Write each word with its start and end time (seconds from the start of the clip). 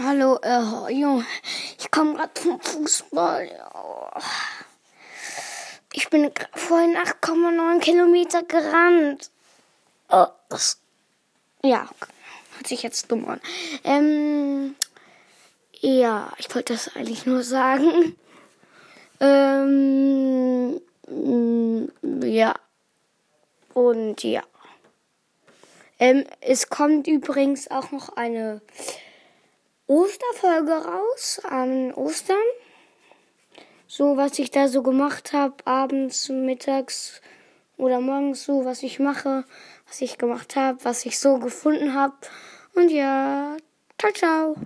Hallo, 0.00 0.38
äh, 0.44 0.92
Junge. 0.92 1.26
Ich 1.76 1.90
komme 1.90 2.14
gerade 2.14 2.40
vom 2.40 2.60
Fußball. 2.60 3.50
Ich 5.92 6.08
bin 6.08 6.30
vorhin 6.54 6.96
8,9 6.96 7.80
Kilometer 7.80 8.44
gerannt. 8.44 9.32
Oh, 10.08 10.28
das. 10.50 10.78
Ja, 11.64 11.88
hört 12.54 12.68
sich 12.68 12.84
jetzt 12.84 13.10
dumm 13.10 13.28
an. 13.28 13.40
Ähm. 13.82 14.76
Ja, 15.80 16.32
ich 16.38 16.54
wollte 16.54 16.74
das 16.74 16.94
eigentlich 16.94 17.26
nur 17.26 17.42
sagen. 17.42 18.16
Ähm. 19.18 20.80
Ja. 22.22 22.54
Und 23.74 24.22
ja. 24.22 24.44
Ähm, 25.98 26.24
es 26.40 26.68
kommt 26.68 27.08
übrigens 27.08 27.68
auch 27.68 27.90
noch 27.90 28.16
eine 28.16 28.60
Osterfolge 29.88 30.84
raus 30.84 31.40
an 31.48 31.94
Ostern. 31.94 32.36
So, 33.86 34.18
was 34.18 34.38
ich 34.38 34.50
da 34.50 34.68
so 34.68 34.82
gemacht 34.82 35.32
habe, 35.32 35.54
abends, 35.64 36.28
mittags 36.28 37.22
oder 37.78 37.98
morgens 37.98 38.44
so, 38.44 38.66
was 38.66 38.82
ich 38.82 38.98
mache, 38.98 39.44
was 39.86 40.02
ich 40.02 40.18
gemacht 40.18 40.56
habe, 40.56 40.84
was 40.84 41.06
ich 41.06 41.18
so 41.18 41.38
gefunden 41.38 41.94
habe. 41.94 42.14
Und 42.74 42.90
ja, 42.90 43.56
ciao, 43.98 44.12
ciao. 44.12 44.56